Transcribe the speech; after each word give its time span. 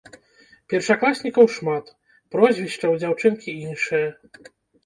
Першакласнікаў 0.73 1.45
шмат, 1.57 1.91
прозвішча 2.37 2.81
ў 2.93 2.95
дзяўчынкі 3.05 3.49
іншае. 3.69 4.05